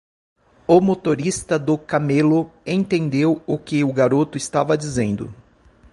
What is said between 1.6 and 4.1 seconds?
camelo entendeu o que o